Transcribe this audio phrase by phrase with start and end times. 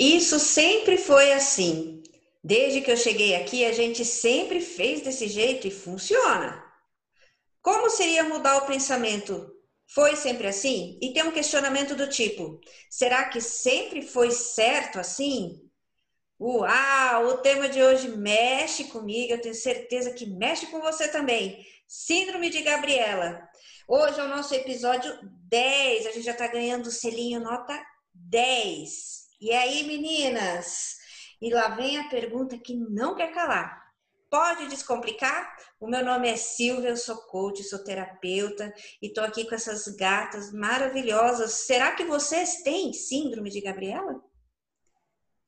[0.00, 2.02] Isso sempre foi assim.
[2.42, 6.64] Desde que eu cheguei aqui, a gente sempre fez desse jeito e funciona.
[7.60, 9.54] Como seria mudar o pensamento?
[9.86, 10.98] Foi sempre assim?
[11.02, 15.60] E tem um questionamento do tipo: será que sempre foi certo assim?
[16.40, 21.62] Uau, o tema de hoje mexe comigo, eu tenho certeza que mexe com você também.
[21.86, 23.46] Síndrome de Gabriela.
[23.86, 25.12] Hoje é o nosso episódio
[25.50, 27.78] 10, a gente já tá ganhando o selinho nota
[28.14, 29.29] 10.
[29.40, 30.96] E aí, meninas?
[31.40, 33.80] E lá vem a pergunta que não quer calar.
[34.30, 35.56] Pode descomplicar?
[35.80, 39.88] O meu nome é Silvia, eu sou coach, sou terapeuta e tô aqui com essas
[39.96, 41.52] gatas maravilhosas.
[41.66, 44.22] Será que vocês têm síndrome de Gabriela?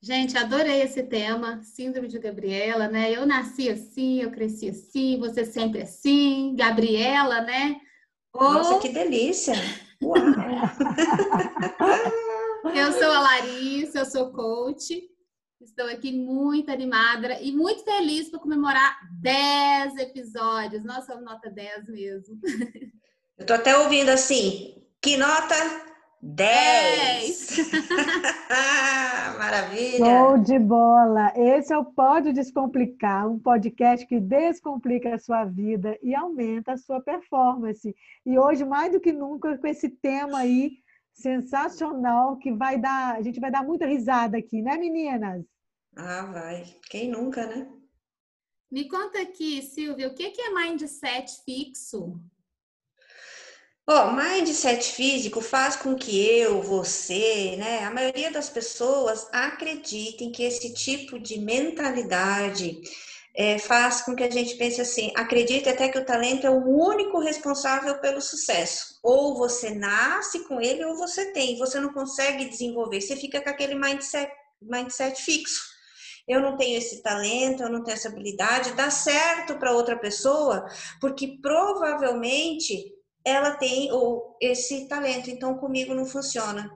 [0.01, 3.13] Gente, adorei esse tema, Síndrome de Gabriela, né?
[3.13, 7.79] Eu nasci assim, eu cresci assim, você sempre assim, Gabriela, né?
[8.33, 8.55] Ou...
[8.55, 9.55] Nossa, que delícia!
[10.03, 10.19] Uau!
[12.65, 15.03] eu sou a Larissa, eu sou coach,
[15.61, 20.85] estou aqui muito animada e muito feliz para comemorar 10 episódios.
[20.85, 22.39] Nossa, nota 10 mesmo.
[23.37, 25.55] Eu tô até ouvindo assim, que nota
[26.23, 27.73] 10!
[29.39, 29.99] Maravilha!
[29.99, 31.33] Show de bola!
[31.35, 36.77] Esse é o Pode Descomplicar, um podcast que descomplica a sua vida e aumenta a
[36.77, 37.93] sua performance.
[38.25, 40.82] E hoje, mais do que nunca, com esse tema aí
[41.13, 45.45] sensacional que vai dar, a gente vai dar muita risada aqui, né, meninas?
[45.97, 46.65] Ah, vai.
[46.91, 47.71] Quem nunca, né?
[48.71, 52.19] Me conta aqui, Silvia, o que é mindset fixo?
[53.87, 60.31] Ó, oh, mindset físico faz com que eu, você, né, a maioria das pessoas acreditem
[60.31, 62.81] que esse tipo de mentalidade
[63.35, 66.67] é, faz com que a gente pense assim, acredite até que o talento é o
[66.67, 68.99] único responsável pelo sucesso.
[69.03, 73.51] Ou você nasce com ele ou você tem, você não consegue desenvolver, você fica com
[73.51, 74.31] aquele mindset,
[74.61, 75.73] mindset fixo.
[76.29, 80.65] Eu não tenho esse talento, eu não tenho essa habilidade, dá certo para outra pessoa,
[81.01, 82.93] porque provavelmente
[83.25, 86.71] ela tem ou esse talento, então comigo não funciona.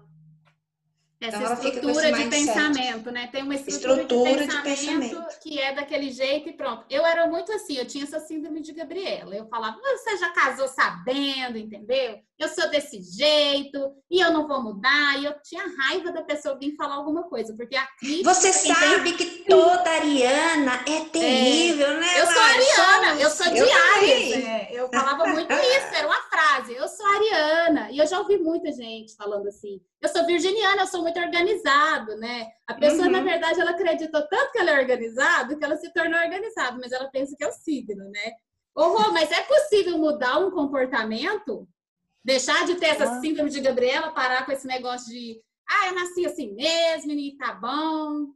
[1.19, 3.27] Essa então, estrutura de pensamento, né?
[3.29, 6.85] Tem uma estrutura, estrutura de, pensamento de, pensamento que é daquele jeito e pronto.
[6.91, 9.35] Eu era muito assim, eu tinha essa síndrome de Gabriela.
[9.35, 12.21] Eu falava, você já casou sabendo, entendeu?
[12.39, 15.19] Eu sou desse jeito e eu não vou mudar.
[15.19, 18.35] E eu tinha raiva da pessoa vir falar alguma coisa, porque a crítica.
[18.35, 19.17] Você sabe tem...
[19.17, 22.01] que toda ariana é terrível, é.
[22.01, 22.21] né?
[22.21, 24.45] Eu sou ariana, eu sou de Ares.
[24.45, 24.69] É.
[24.71, 26.75] Eu falava muito isso, era uma frase.
[26.75, 27.91] Eu sou ariana.
[27.91, 29.81] E eu já ouvi muita gente falando assim.
[30.03, 32.49] Eu sou virginiana, eu sou muito organizado, né?
[32.67, 33.13] A pessoa, uhum.
[33.13, 36.91] na verdade, ela acreditou tanto que ela é organizada que ela se tornou organizada, mas
[36.91, 38.33] ela pensa que é o signo, né?
[38.75, 41.69] Oh, mas é possível mudar um comportamento?
[42.25, 46.27] Deixar de ter essa síndrome de Gabriela, parar com esse negócio de ah, eu nasci
[46.27, 48.33] assim mesmo e tá bom.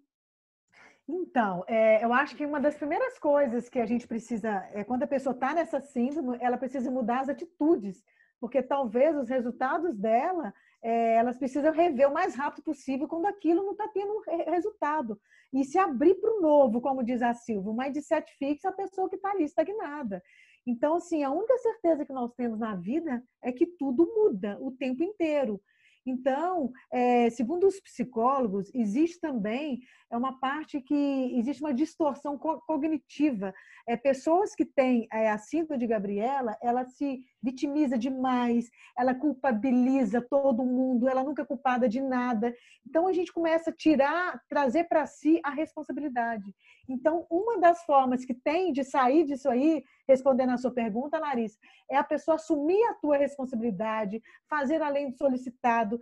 [1.09, 5.03] Então, é, eu acho que uma das primeiras coisas que a gente precisa, é quando
[5.03, 8.05] a pessoa está nessa síndrome, ela precisa mudar as atitudes,
[8.39, 13.63] porque talvez os resultados dela, é, elas precisam rever o mais rápido possível quando aquilo
[13.63, 15.21] não está tendo resultado.
[15.53, 18.75] E se abrir para o novo, como diz a Silva, o mindset fixo é a
[18.75, 20.23] pessoa que está ali estagnada.
[20.67, 24.71] Então, assim, a única certeza que nós temos na vida é que tudo muda o
[24.71, 25.61] tempo inteiro.
[26.07, 29.81] Então, é, segundo os psicólogos, existe também
[30.11, 33.55] é uma parte que existe uma distorção cognitiva.
[33.87, 40.21] É, pessoas que têm é, a síndrome de Gabriela, ela se vitimiza demais, ela culpabiliza
[40.21, 42.55] todo mundo, ela nunca é culpada de nada.
[42.87, 46.55] Então a gente começa a tirar, trazer para si a responsabilidade.
[46.89, 51.59] Então, uma das formas que tem de sair disso aí, respondendo a sua pergunta, Larissa,
[51.89, 56.01] é a pessoa assumir a tua responsabilidade, fazer além do solicitado,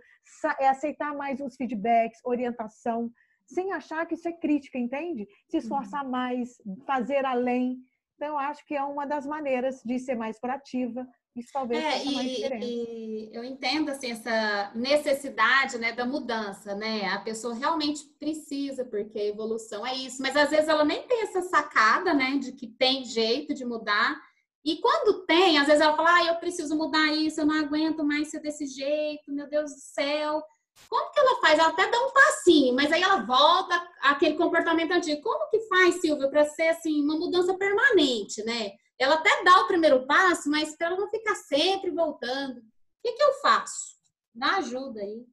[0.59, 3.11] é aceitar mais os feedbacks, orientação,
[3.45, 5.27] sem achar que isso é crítica, entende?
[5.47, 6.11] Se esforçar uhum.
[6.11, 7.77] mais, fazer além.
[8.15, 11.07] Então, eu acho que é uma das maneiras de ser mais proativa.
[11.39, 12.65] Isso talvez é, faça mais diferença.
[12.65, 17.05] E eu entendo assim, essa necessidade né, da mudança, né?
[17.07, 20.21] A pessoa realmente precisa, porque a evolução é isso.
[20.21, 22.37] Mas às vezes ela nem tem essa sacada, né?
[22.37, 24.19] De que tem jeito de mudar.
[24.65, 28.03] E quando tem, às vezes ela fala, ah, eu preciso mudar isso, eu não aguento
[28.03, 30.43] mais ser desse jeito, meu Deus do céu.
[30.89, 31.57] Como que ela faz?
[31.57, 35.21] Ela até dá um passinho, mas aí ela volta àquele comportamento antigo.
[35.21, 38.71] Como que faz, Silvia, para ser assim uma mudança permanente, né?
[38.99, 42.59] Ela até dá o primeiro passo, mas para ela não ficar sempre voltando.
[42.59, 42.63] O
[43.01, 43.95] que, que eu faço?
[44.35, 45.25] Dá ajuda aí.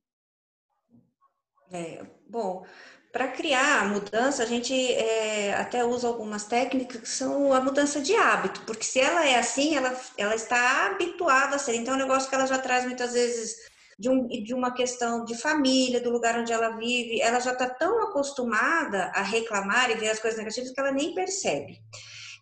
[1.73, 2.65] É, bom,
[3.11, 8.01] para criar a mudança, a gente é, até usa algumas técnicas que são a mudança
[8.01, 11.75] de hábito, porque se ela é assim, ela, ela está habituada a ser.
[11.75, 13.57] Então, é um negócio que ela já traz muitas vezes
[13.99, 17.69] de, um, de uma questão de família, do lugar onde ela vive, ela já está
[17.69, 21.81] tão acostumada a reclamar e ver as coisas negativas que ela nem percebe.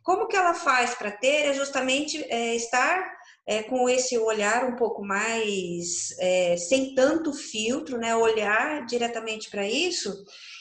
[0.05, 3.11] Como que ela faz para ter é justamente é, estar
[3.47, 8.15] é, com esse olhar um pouco mais é, sem tanto filtro, né?
[8.15, 10.15] Olhar diretamente para isso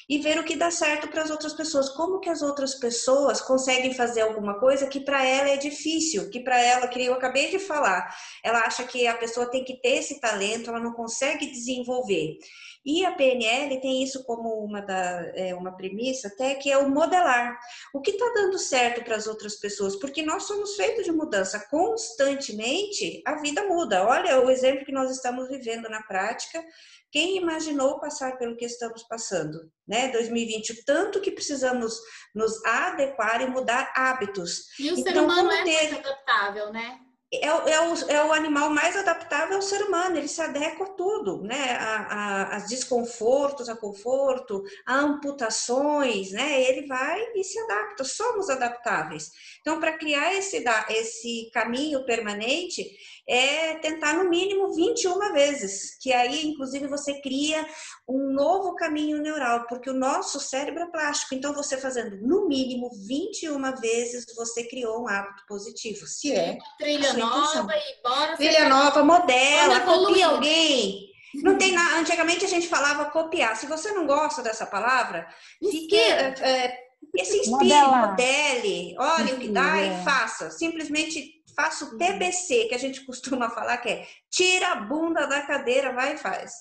[0.07, 1.89] e ver o que dá certo para as outras pessoas.
[1.89, 6.41] Como que as outras pessoas conseguem fazer alguma coisa que para ela é difícil, que
[6.41, 8.13] para ela, que eu acabei de falar,
[8.43, 12.37] ela acha que a pessoa tem que ter esse talento, ela não consegue desenvolver.
[12.85, 16.89] E a PNL tem isso como uma, da, é, uma premissa até, que é o
[16.89, 17.57] modelar.
[17.93, 19.95] O que está dando certo para as outras pessoas?
[19.95, 21.65] Porque nós somos feitos de mudança.
[21.69, 24.05] Constantemente, a vida muda.
[24.05, 26.63] Olha o exemplo que nós estamos vivendo na prática.
[27.09, 30.09] Quem imaginou passar pelo que estamos passando, né?
[30.11, 31.95] 2020, o tanto que precisamos
[32.33, 34.77] nos adequar e mudar hábitos.
[34.79, 35.91] E o então, ser humano é ter...
[35.91, 36.99] muito adaptável, né?
[37.41, 40.89] É, é, o, é o animal mais adaptável ao ser humano, ele se adequa a
[40.89, 41.71] tudo, né?
[41.79, 46.61] A, a, a, desconfortos, a conforto, a amputações, né?
[46.61, 49.31] Ele vai e se adapta, somos adaptáveis.
[49.61, 52.85] Então, para criar esse, esse caminho permanente,
[53.27, 57.65] é tentar no mínimo 21 vezes, que aí, inclusive, você cria
[58.07, 61.33] um novo caminho neural, porque o nosso cérebro é plástico.
[61.33, 66.05] Então, você fazendo no mínimo 21 vezes, você criou um hábito positivo.
[66.05, 66.57] Se é.
[66.77, 68.35] Trilha nova e bora.
[68.35, 71.09] Trilha nova, modela, copia alguém.
[71.35, 71.99] Não tem nada.
[71.99, 73.55] Antigamente a gente falava copiar.
[73.55, 75.27] Se você não gosta dessa palavra,
[75.59, 75.95] fique.
[75.95, 76.83] É, é,
[77.23, 80.03] se inspire, modele, olhe o que dá e é.
[80.03, 80.49] faça.
[80.51, 85.41] Simplesmente faça o TBC, que a gente costuma falar, que é tira a bunda da
[85.41, 86.51] cadeira, vai e faz.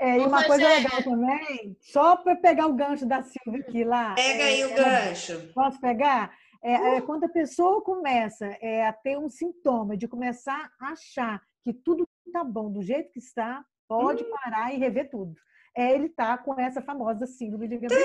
[0.00, 4.14] É, e uma coisa legal também, só para pegar o gancho da Silvia aqui lá.
[4.14, 5.52] Pega aí é, o gancho.
[5.52, 6.32] Posso pegar?
[6.62, 11.42] É, é, quando a pessoa começa é, a ter um sintoma de começar a achar
[11.64, 14.30] que tudo está bom do jeito que está, pode hum.
[14.30, 15.34] parar e rever tudo
[15.78, 18.02] é ele tá com essa famosa síndrome de Gabriel.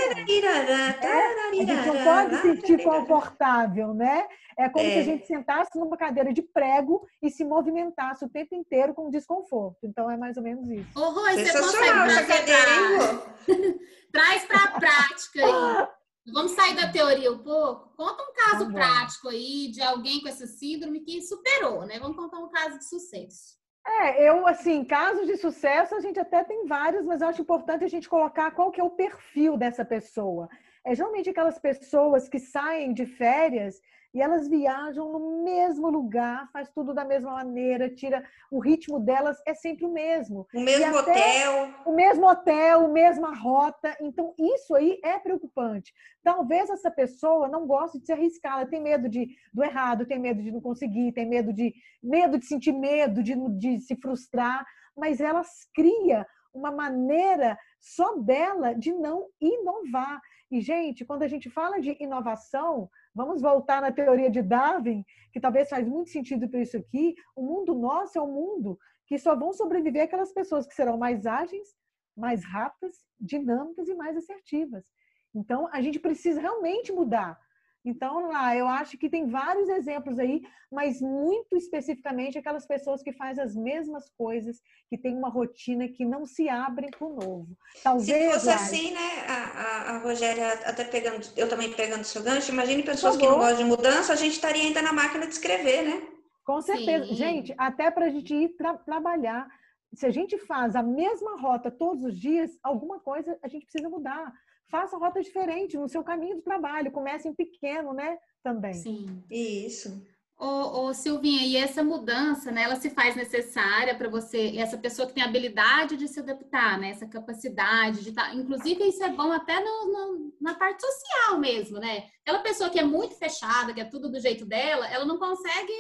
[1.02, 4.28] É, a gente não pode se sentir confortável, né?
[4.56, 4.92] É como é.
[4.92, 5.04] se a é.
[5.04, 9.80] gente sentasse numa cadeira de prego e se movimentasse o tempo inteiro com desconforto.
[9.88, 10.88] Então é mais ou menos isso.
[10.96, 13.24] Ô, Rui, você consegue cadeira,
[14.14, 15.88] Traz para a prática aí.
[16.32, 17.90] Vamos sair da teoria um pouco?
[17.98, 22.00] Conta um caso Vamos prático aí de alguém com essa síndrome que superou, né?
[22.00, 23.63] Vamos contar um caso de sucesso.
[23.86, 27.84] É, eu, assim, casos de sucesso a gente até tem vários, mas eu acho importante
[27.84, 30.50] a gente colocar qual que é o perfil dessa pessoa.
[30.86, 33.82] É geralmente aquelas pessoas que saem de férias
[34.14, 39.42] e elas viajam no mesmo lugar, faz tudo da mesma maneira, tira o ritmo delas
[39.46, 40.48] é sempre o mesmo.
[40.54, 41.74] O mesmo hotel.
[41.86, 43.98] O mesmo hotel, a mesma rota.
[44.00, 45.92] Então, isso aí é preocupante.
[46.24, 50.20] Talvez essa pessoa não goste de se arriscar, ela tem medo de, do errado, tem
[50.20, 54.64] medo de não conseguir, tem medo de medo de sentir medo, de, de se frustrar,
[54.96, 60.22] mas elas cria uma maneira só dela de não inovar.
[60.52, 65.40] E, gente, quando a gente fala de inovação, vamos voltar na teoria de Darwin, que
[65.40, 67.16] talvez faz muito sentido para isso aqui.
[67.36, 71.26] O mundo nosso é um mundo que só vão sobreviver aquelas pessoas que serão mais
[71.26, 71.76] ágeis,
[72.16, 74.86] mais rápidas, dinâmicas e mais assertivas.
[75.34, 77.40] Então, a gente precisa realmente mudar.
[77.86, 80.42] Então, lá, eu acho que tem vários exemplos aí,
[80.72, 86.06] mas muito especificamente aquelas pessoas que fazem as mesmas coisas, que têm uma rotina que
[86.06, 87.58] não se abrem para o novo.
[87.84, 92.24] Talvez, se fosse assim, né, a, a, a, Rogéria, até pegando, eu também pegando seu
[92.24, 95.34] gancho, imagine pessoas que não gostam de mudança, a gente estaria ainda na máquina de
[95.34, 96.08] escrever, né?
[96.46, 97.08] Com certeza.
[97.08, 97.16] Sim.
[97.16, 99.48] Gente, até para a gente ir tra trabalhar,
[99.94, 103.90] se a gente faz a mesma rota todos os dias, alguma coisa a gente precisa
[103.90, 104.34] mudar
[104.70, 108.18] faça rota diferente no seu caminho do trabalho, comece em pequeno, né?
[108.44, 108.74] Também.
[108.74, 109.24] Sim.
[109.30, 110.04] Isso.
[110.38, 115.08] Ô, ô, Silvinha, e essa mudança, né, ela se faz necessária para você, essa pessoa
[115.08, 119.10] que tem habilidade de se adaptar, né, essa capacidade de estar, tá, inclusive isso é
[119.10, 122.10] bom até no, no, na parte social mesmo, né?
[122.22, 125.72] Aquela pessoa que é muito fechada, que é tudo do jeito dela, ela não consegue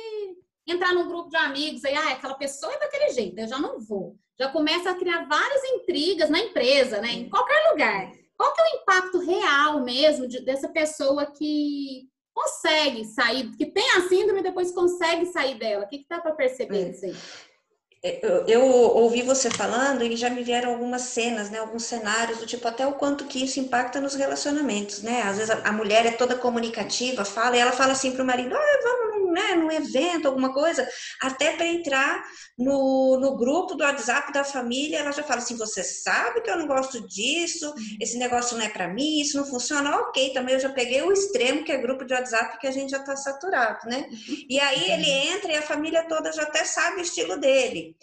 [0.65, 3.81] entrar num grupo de amigos aí, ah, aquela pessoa é daquele jeito, eu já não
[3.81, 4.17] vou.
[4.39, 8.11] Já começa a criar várias intrigas na empresa, né, em qualquer lugar.
[8.37, 13.89] Qual que é o impacto real mesmo de, dessa pessoa que consegue sair, que tem
[13.91, 15.85] a síndrome e depois consegue sair dela?
[15.85, 17.15] O que, que dá para perceber disso aí?
[18.05, 22.37] É, eu, eu, ouvi você falando e já me vieram algumas cenas, né, alguns cenários
[22.37, 25.21] do tipo até o quanto que isso impacta nos relacionamentos, né?
[25.21, 28.25] Às vezes a, a mulher é toda comunicativa, fala e ela fala assim para o
[28.25, 30.87] marido, ah, vamos né, num evento, alguma coisa,
[31.21, 32.23] até para entrar
[32.57, 36.57] no, no grupo do WhatsApp da família, ela já fala assim: você sabe que eu
[36.57, 37.97] não gosto disso, uhum.
[37.99, 39.97] esse negócio não é para mim, isso não funciona.
[39.97, 42.91] Ok, também eu já peguei o extremo, que é grupo de WhatsApp, que a gente
[42.91, 44.07] já está saturado, né?
[44.09, 44.45] Uhum.
[44.49, 47.95] E aí ele entra e a família toda já até sabe o estilo dele.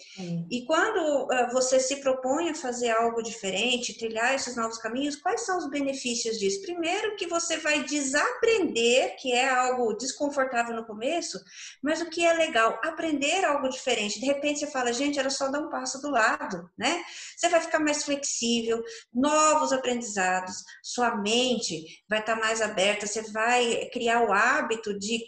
[0.49, 5.45] E quando uh, você se propõe a fazer algo diferente, trilhar esses novos caminhos, quais
[5.45, 6.61] são os benefícios disso?
[6.61, 11.20] Primeiro, que você vai desaprender, que é algo desconfortável no começo,
[11.81, 12.79] mas o que é legal?
[12.83, 14.19] Aprender algo diferente.
[14.19, 17.03] De repente você fala, gente, era só dar um passo do lado, né?
[17.35, 23.89] Você vai ficar mais flexível, novos aprendizados, sua mente vai estar mais aberta, você vai
[23.91, 25.19] criar o hábito de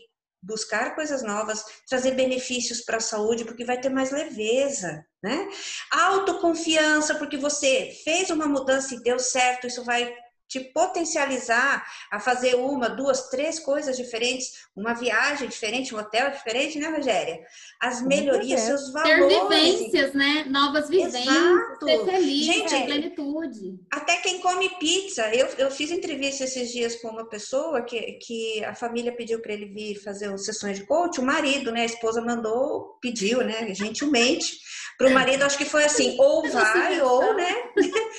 [0.44, 5.48] buscar coisas novas, trazer benefícios para a saúde, porque vai ter mais leveza, né?
[5.90, 10.14] Autoconfiança, porque você fez uma mudança e deu certo, isso vai
[10.54, 16.78] te potencializar a fazer uma, duas, três coisas diferentes, uma viagem diferente, um hotel diferente,
[16.78, 17.40] né, Rogéria?
[17.82, 19.28] As melhorias, seus valores.
[19.28, 20.46] Ter vivências, né?
[20.48, 21.86] Novas vivências, Exato.
[21.86, 23.80] ser feliz, Gente, ter plenitude.
[23.92, 25.28] Até quem come pizza.
[25.34, 29.54] Eu, eu fiz entrevista esses dias com uma pessoa que, que a família pediu para
[29.54, 31.82] ele vir fazer sessões de coach, o marido, né?
[31.82, 33.74] A esposa mandou, pediu, né?
[33.74, 34.62] Gentilmente.
[34.98, 37.52] Para o marido, acho que foi assim, ou vai, ou, né?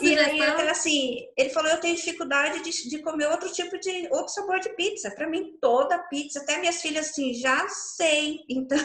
[0.00, 4.32] e aí, assim, ele falou, eu tenho dificuldade de, de comer outro tipo de, outro
[4.32, 5.10] sabor de pizza.
[5.10, 8.40] Para mim, toda pizza, até minhas filhas, assim, já sei.
[8.64, 8.78] Então,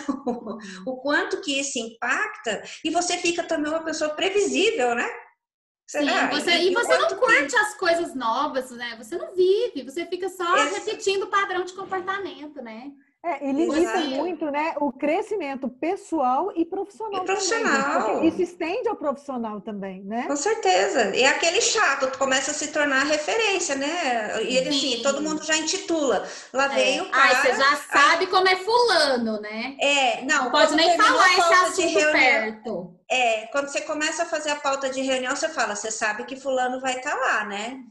[0.85, 5.07] o quanto que isso impacta, e você fica também uma pessoa previsível, né?
[5.87, 7.55] Sim, você, e, e você não curte que...
[7.55, 8.95] as coisas novas, né?
[8.97, 12.91] Você não vive, você fica só repetindo o padrão de comportamento, né?
[13.21, 17.21] É, e limita muito né, o crescimento pessoal e profissional.
[17.21, 18.01] E profissional.
[18.01, 20.25] Também, isso estende ao profissional também, né?
[20.25, 21.13] Com certeza.
[21.13, 24.41] E aquele chato começa a se tornar referência, né?
[24.43, 26.25] E ele, assim, todo mundo já intitula.
[26.53, 26.69] Lá é.
[26.69, 27.25] veio o cara.
[27.25, 29.75] Ai, você já sabe como é fulano, né?
[29.81, 30.45] É, não.
[30.45, 32.95] não pode nem falar esse assunto perto.
[33.11, 36.37] É, quando você começa a fazer a pauta de reunião, você fala, você sabe que
[36.37, 37.81] fulano vai estar tá lá, né?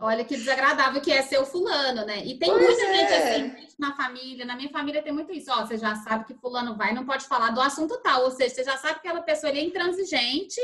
[0.00, 2.24] Olha que desagradável que é ser o fulano, né?
[2.24, 2.94] E tem pois muita é.
[2.94, 5.50] gente assim na família, na minha família tem muito isso.
[5.50, 8.24] Ó, você já sabe que fulano vai, não pode falar do assunto tal.
[8.24, 10.60] Ou seja, você já sabe que aquela pessoa é intransigente,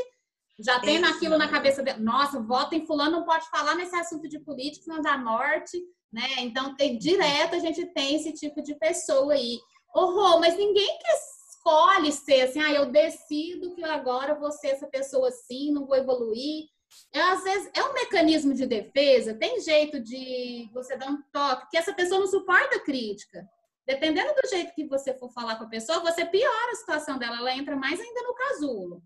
[0.59, 2.01] já tem aquilo na cabeça dele.
[2.01, 5.81] Nossa, vota em fulano, não pode falar nesse assunto de política, senão dá morte,
[6.13, 6.29] né?
[6.39, 9.59] Então, tem, direto a gente tem esse tipo de pessoa aí.
[9.95, 11.13] Ô, Rô, mas ninguém que
[11.51, 15.97] escolhe ser assim, ah, eu decido que agora vou ser essa pessoa assim, não vou
[15.97, 16.67] evoluir
[17.13, 21.71] é, às vezes é um mecanismo de defesa, tem jeito de você dar um toque,
[21.71, 23.49] que essa pessoa não suporta a crítica.
[23.87, 27.39] Dependendo do jeito que você for falar com a pessoa, você piora a situação dela,
[27.39, 28.97] ela entra mais ainda no casulo.
[28.97, 29.03] O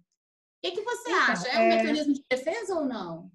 [0.60, 1.48] que, que você então, acha?
[1.48, 1.76] É um é...
[1.76, 3.30] mecanismo de defesa ou não?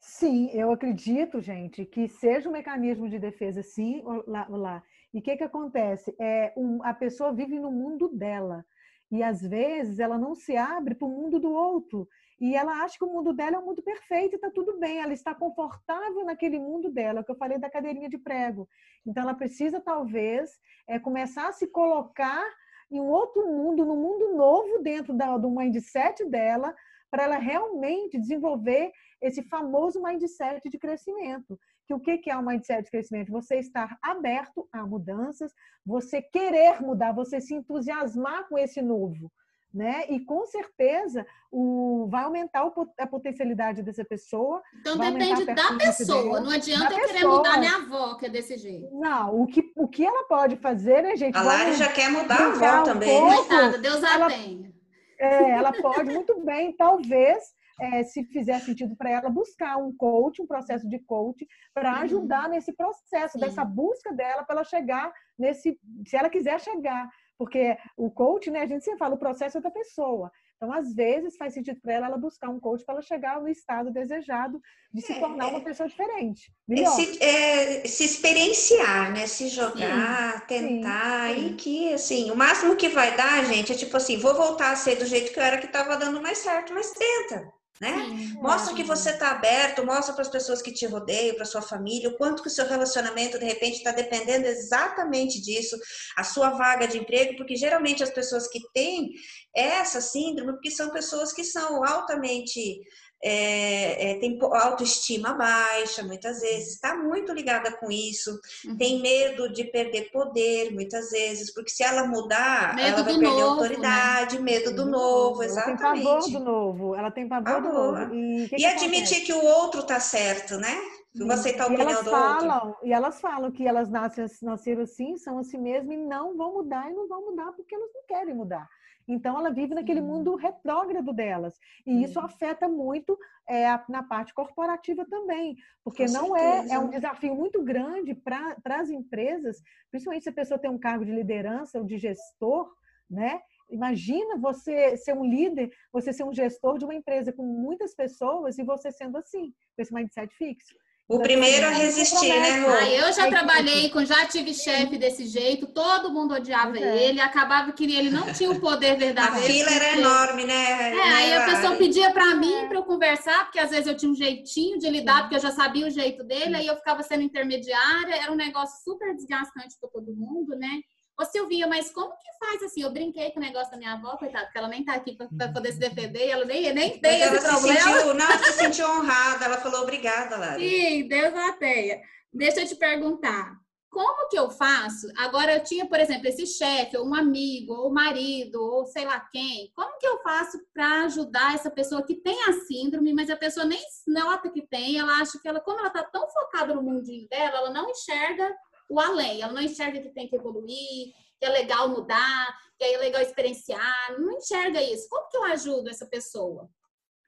[0.00, 4.46] Sim, eu acredito, gente, que seja um mecanismo de defesa, sim, lá.
[4.48, 4.82] lá.
[5.12, 6.14] E o que, que acontece?
[6.20, 8.64] É, um, a pessoa vive no mundo dela.
[9.10, 12.08] E às vezes ela não se abre para o mundo do outro.
[12.40, 14.98] E ela acha que o mundo dela é um mundo perfeito e está tudo bem,
[14.98, 18.68] ela está confortável naquele mundo dela, que eu falei da cadeirinha de prego.
[19.06, 22.44] Então, ela precisa, talvez, é, começar a se colocar
[22.90, 26.74] em um outro mundo, num mundo novo dentro da, do mindset dela,
[27.10, 28.92] para ela realmente desenvolver
[29.22, 31.58] esse famoso mindset de crescimento.
[31.86, 33.30] Que o que é o um mindset de crescimento?
[33.32, 35.52] Você estar aberto a mudanças,
[35.84, 39.30] você querer mudar, você se entusiasmar com esse novo
[39.74, 40.04] né?
[40.08, 44.62] E com certeza o, vai aumentar o, a potencialidade dessa pessoa.
[44.80, 48.88] Então depende da pessoa, não adianta eu querer mudar minha avó, que é desse jeito.
[48.96, 51.36] Não, o que, o que ela pode fazer, né, gente?
[51.36, 53.20] A Lari já quer mudar a avó um também.
[53.20, 54.72] Pouco, Coitada, Deus a ela, tenha.
[55.18, 60.40] É, ela pode muito bem, talvez, é, se fizer sentido para ela, buscar um coach,
[60.40, 62.00] um processo de coach, para uhum.
[62.02, 63.44] ajudar nesse processo, Sim.
[63.44, 65.78] dessa busca dela, para ela chegar nesse.
[66.06, 69.60] Se ela quiser chegar porque o coach, né, a gente sempre fala, o processo é
[69.60, 70.30] da pessoa.
[70.56, 73.48] Então, às vezes, faz sentido para ela, ela buscar um coach para ela chegar no
[73.48, 74.60] estado desejado
[74.92, 75.62] de se é, tornar uma é.
[75.64, 76.52] pessoa diferente.
[76.70, 79.26] É se, é, se, experienciar, né?
[79.26, 81.34] Se jogar, sim, tentar.
[81.34, 81.46] Sim, sim.
[81.46, 84.76] E que, assim, o máximo que vai dar, gente, é tipo assim, vou voltar a
[84.76, 87.52] ser do jeito que eu era que estava dando mais certo, mas tenta.
[87.80, 87.92] Né?
[87.92, 91.60] Sim, mostra que você está aberto, mostra para as pessoas que te rodeiam, para sua
[91.60, 95.76] família, o quanto que o seu relacionamento de repente está dependendo exatamente disso,
[96.16, 99.10] a sua vaga de emprego, porque geralmente as pessoas que têm
[99.54, 102.80] essa síndrome, porque são pessoas que são altamente
[103.26, 108.76] é, é, tem autoestima baixa, muitas vezes, está muito ligada com isso, uhum.
[108.76, 113.30] tem medo de perder poder, muitas vezes, porque se ela mudar, medo ela vai perder
[113.30, 114.42] novo, autoridade, né?
[114.42, 115.82] medo do novo, exatamente.
[115.82, 118.14] Ela tem pavor do novo, ela tem pavor, do novo.
[118.14, 119.20] E, que e que admitir acontece?
[119.22, 120.76] que o outro está certo, né?
[121.14, 122.86] Você está a opinião elas do falam, outro.
[122.86, 126.90] E elas falam que elas nascem, nasceram assim, são assim mesmo e não vão mudar
[126.90, 128.68] e não vão mudar porque elas não querem mudar.
[129.06, 131.58] Então, ela vive naquele mundo retrógrado delas.
[131.86, 133.18] E isso afeta muito
[133.48, 138.56] é, na parte corporativa também, porque Com não é, é um desafio muito grande para
[138.66, 142.72] as empresas, principalmente se a pessoa tem um cargo de liderança ou de gestor,
[143.10, 143.40] né?
[143.70, 148.58] Imagina você ser um líder, você ser um gestor de uma empresa com muitas pessoas
[148.58, 150.74] e você sendo assim, com esse mindset fixo.
[151.06, 152.70] O primeiro a resistir, né, Rô?
[152.70, 157.04] Ah, eu já trabalhei com, já tive chefe desse jeito, todo mundo odiava é.
[157.04, 159.44] ele, acabava que ele não tinha o poder verdadeiro.
[159.44, 160.00] A fila era porque...
[160.00, 160.96] enorme, né?
[160.96, 164.10] É, aí a pessoa pedia para mim para eu conversar, porque às vezes eu tinha
[164.10, 167.22] um jeitinho de lidar, porque eu já sabia o jeito dele, aí eu ficava sendo
[167.22, 170.80] intermediária, era um negócio super desgastante para todo mundo, né?
[171.18, 172.82] Ô Silvinha, mas como que faz assim?
[172.82, 175.52] Eu brinquei com o negócio da minha avó, coitada, porque ela nem tá aqui para
[175.52, 177.80] poder se defender, ela nem, nem tem esse ela problema.
[177.80, 180.58] Se sentiu, não, ela se sentiu honrada, ela falou obrigada, Lara.
[180.58, 182.00] Sim, Deus a tenha.
[182.32, 183.54] Deixa eu te perguntar,
[183.94, 185.06] como que eu faço?
[185.16, 189.20] Agora eu tinha, por exemplo, esse chefe, ou um amigo, ou marido, ou sei lá
[189.32, 189.70] quem.
[189.72, 193.64] Como que eu faço para ajudar essa pessoa que tem a síndrome, mas a pessoa
[193.64, 197.28] nem nota que tem, ela acha que ela, como ela tá tão focada no mundinho
[197.28, 198.52] dela, ela não enxerga
[198.88, 199.42] o além.
[199.42, 204.18] Ela não enxerga que tem que evoluir, que é legal mudar, que é legal experienciar.
[204.18, 205.08] Não enxerga isso.
[205.08, 206.68] Como que eu ajudo essa pessoa?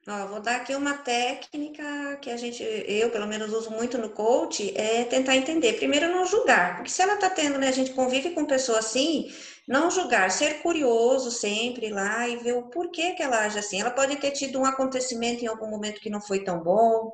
[0.09, 4.09] Ó, vou dar aqui uma técnica que a gente, eu pelo menos uso muito no
[4.09, 5.73] coach, é tentar entender.
[5.73, 9.29] Primeiro, não julgar, porque se ela tá tendo, né, a gente convive com pessoa assim,
[9.67, 13.81] não julgar, ser curioso sempre lá e ver o porquê que ela age assim.
[13.81, 17.11] Ela pode ter tido um acontecimento em algum momento que não foi tão bom,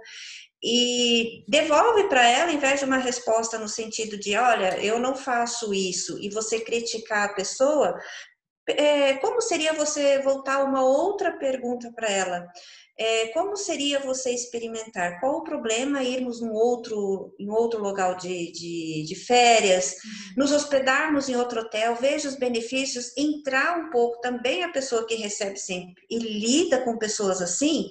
[0.64, 5.14] e devolve para ela, em vez de uma resposta no sentido de, olha, eu não
[5.14, 8.00] faço isso, e você criticar a pessoa,
[8.70, 12.48] é, como seria você voltar uma outra pergunta para ela?
[12.98, 15.20] É, como seria você experimentar?
[15.20, 20.34] Qual o problema irmos num outro, em outro local de, de, de, férias, uhum.
[20.38, 25.16] nos hospedarmos em outro hotel, veja os benefícios, entrar um pouco também a pessoa que
[25.16, 27.90] recebe sempre e lida com pessoas assim,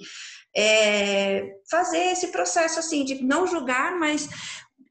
[0.55, 4.27] é, fazer esse processo assim de não julgar, mas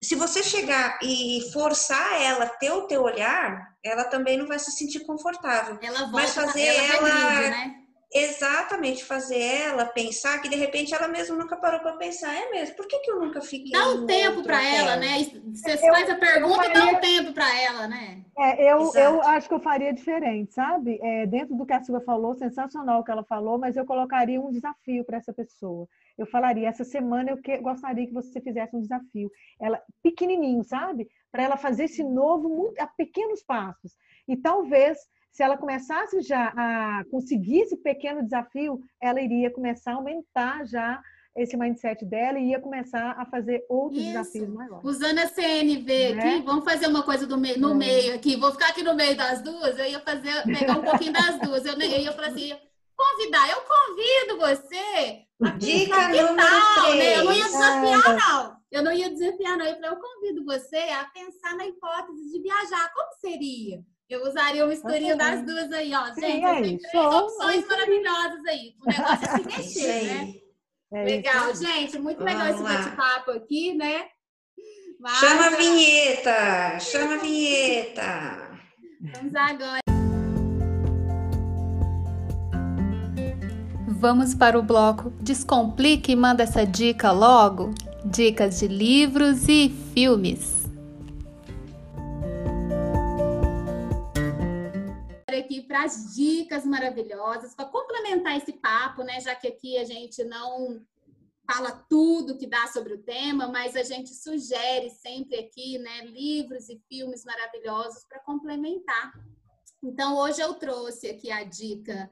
[0.02, 4.73] se você chegar e forçar ela ter o teu olhar, ela também não vai se
[4.73, 5.78] sentir confortável.
[5.81, 7.81] Ela volta, mas fazer ela, ela né?
[8.14, 12.76] Exatamente fazer ela pensar que de repente ela mesma nunca parou para pensar, é mesmo,
[12.76, 15.19] por que, que eu nunca fiquei Dá um tempo para ela, né?
[15.52, 18.23] Você eu, faz a pergunta e dá um tempo para ela, né?
[18.39, 20.99] É, eu, eu acho que eu faria diferente, sabe?
[21.02, 24.41] É, dentro do que a Silvia falou, sensacional o que ela falou, mas eu colocaria
[24.41, 25.89] um desafio para essa pessoa.
[26.19, 29.30] Eu falaria, essa semana eu que, gostaria que você fizesse um desafio.
[29.60, 31.08] Ela, pequenininho, sabe?
[31.30, 33.97] Para ela fazer esse novo, muito, a pequenos passos.
[34.28, 34.99] E talvez
[35.32, 41.02] se ela começasse já a conseguir esse pequeno desafio, ela iria começar a aumentar já
[41.34, 44.12] esse mindset dela e ia começar a fazer outros Isso.
[44.12, 44.84] desafios maiores.
[44.84, 46.21] Usando a CNV né?
[46.21, 47.75] aqui, vamos fazer uma coisa meio, no é.
[47.75, 48.36] meio aqui.
[48.36, 51.64] Vou ficar aqui no meio das duas, eu ia fazer, pegar um pouquinho das duas.
[51.64, 52.52] Eu, eu ia falar assim,
[52.95, 55.23] convidar, eu convido você.
[55.58, 57.16] Dica número tal, né?
[57.18, 58.56] Eu não ia desafiar, não.
[58.71, 59.64] Eu não ia desafiar, não.
[59.64, 62.92] Eu falei, eu convido você a pensar na hipótese de viajar.
[62.95, 63.82] Como seria?
[64.12, 66.12] Eu usaria uma historinha das duas aí, ó.
[66.12, 68.75] Gente, é três opções maravilhosas aí.
[68.78, 70.34] O negócio é se mexer, né?
[70.92, 71.98] É legal, gente.
[71.98, 74.04] Muito legal esse bate-papo aqui, né?
[75.00, 75.16] Mas...
[75.16, 76.78] Chama a vinheta!
[76.78, 78.50] Chama a vinheta!
[79.00, 79.80] Vamos agora.
[83.88, 87.75] Vamos para o bloco Descomplique e manda essa dica logo.
[88.04, 90.61] Dicas de livros e filmes.
[95.73, 99.19] Para as dicas maravilhosas, para complementar esse papo, né?
[99.23, 100.85] Já que aqui a gente não
[101.50, 106.69] fala tudo que dá sobre o tema, mas a gente sugere sempre aqui, né, livros
[106.69, 109.15] e filmes maravilhosos para complementar.
[109.82, 112.11] Então, hoje eu trouxe aqui a dica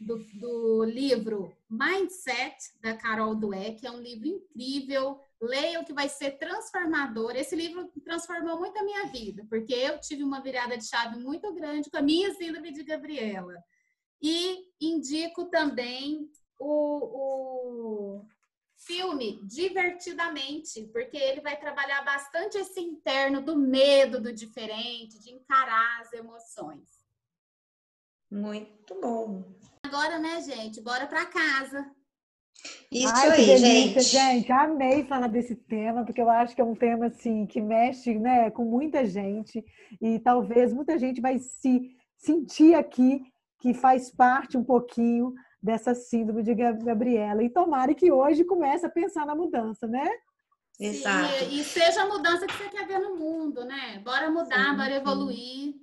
[0.00, 6.38] do, do livro Mindset, da Carol Dweck, é um livro incrível, leiam que vai ser
[6.38, 7.34] transformador.
[7.34, 11.52] Esse livro transformou muito a minha vida, porque eu tive uma virada de chave muito
[11.52, 13.56] grande com a minha síndrome de Gabriela.
[14.22, 18.26] E indico também o, o
[18.76, 26.00] filme Divertidamente, porque ele vai trabalhar bastante esse interno do medo do diferente, de encarar
[26.00, 26.88] as emoções.
[28.30, 29.44] Muito bom.
[29.82, 30.80] Agora, né, gente?
[30.80, 31.94] Bora para casa.
[32.92, 34.02] Isso Ai, aí, delícia, gente.
[34.02, 38.18] Gente, amei falar desse tema, porque eu acho que é um tema assim que mexe,
[38.18, 39.64] né, com muita gente
[39.98, 43.22] e talvez muita gente vai se sentir aqui
[43.58, 48.90] que faz parte um pouquinho dessa síndrome de Gabriela e tomara que hoje comece a
[48.90, 50.10] pensar na mudança, né?
[50.78, 51.44] Exato.
[51.50, 54.00] E seja a mudança que você quer ver no mundo, né?
[54.04, 55.74] Bora mudar, sim, bora evoluir.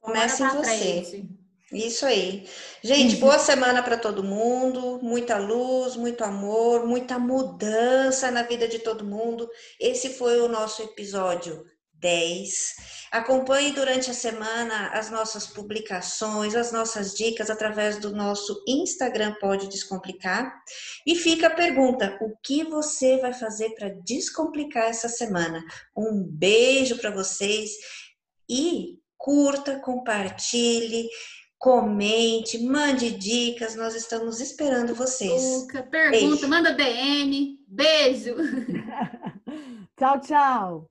[0.00, 1.04] Comece em você.
[1.04, 1.45] Frente.
[1.72, 2.48] Isso aí.
[2.82, 3.20] Gente, uhum.
[3.20, 9.04] boa semana para todo mundo, muita luz, muito amor, muita mudança na vida de todo
[9.04, 9.48] mundo.
[9.80, 12.74] Esse foi o nosso episódio 10.
[13.10, 19.68] Acompanhe durante a semana as nossas publicações, as nossas dicas através do nosso Instagram Pode
[19.68, 20.52] Descomplicar.
[21.04, 25.64] E fica a pergunta: o que você vai fazer para descomplicar essa semana?
[25.96, 27.70] Um beijo para vocês
[28.48, 31.08] e curta, compartilhe
[31.58, 35.42] comente, mande dicas, nós estamos esperando vocês.
[35.62, 36.48] Luca, pergunta, Beijo.
[36.48, 37.58] manda DM.
[37.66, 38.34] Beijo.
[39.96, 40.90] tchau, tchau.